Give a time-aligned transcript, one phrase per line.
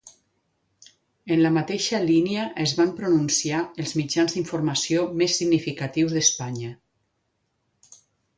[1.35, 6.73] En la mateixa línia es van pronunciar els mitjans d'informació més significatius d'Espanya.